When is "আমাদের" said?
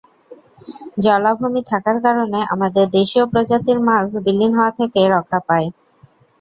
2.53-2.85